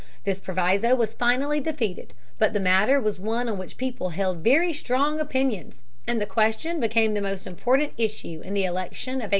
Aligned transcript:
This 0.23 0.39
proviso 0.39 0.95
was 0.95 1.13
finally 1.13 1.59
defeated. 1.59 2.15
But 2.39 2.53
the 2.53 2.59
matter 2.59 2.99
was 2.99 3.19
one 3.19 3.47
on 3.47 3.59
which 3.59 3.77
people 3.77 4.09
held 4.09 4.39
very 4.39 4.73
strong 4.73 5.19
opinions, 5.19 5.83
and 6.07 6.19
the 6.19 6.25
question 6.25 6.79
became 6.79 7.13
the 7.13 7.21
most 7.21 7.45
important 7.45 7.93
issue 7.99 8.41
in 8.43 8.55
the 8.55 8.65
election 8.65 9.11
of 9.17 9.29
1848. 9.29 9.29